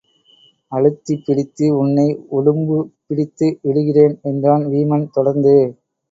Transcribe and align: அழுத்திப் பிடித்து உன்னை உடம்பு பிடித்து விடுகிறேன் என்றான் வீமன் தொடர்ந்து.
அழுத்திப் 0.71 1.25
பிடித்து 1.25 1.65
உன்னை 1.77 2.05
உடம்பு 2.29 2.77
பிடித்து 3.05 3.59
விடுகிறேன் 3.61 4.15
என்றான் 4.23 4.65
வீமன் 4.67 5.05
தொடர்ந்து. 5.09 5.55